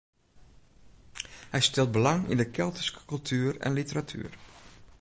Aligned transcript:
Hy 1.53 1.61
stelt 1.67 1.91
belang 1.95 2.21
yn 2.31 2.39
de 2.41 2.47
Keltyske 2.55 3.01
kultuer 3.11 3.53
en 3.65 3.77
literatuer. 3.79 4.33